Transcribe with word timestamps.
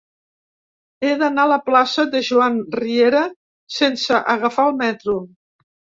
He 1.07 1.11
d'anar 1.19 1.43
a 1.49 1.51
la 1.51 1.59
plaça 1.67 2.07
de 2.15 2.21
Joan 2.29 2.57
Riera 2.79 3.23
sense 3.77 4.23
agafar 4.37 4.67
el 4.71 4.75
metro. 4.85 5.21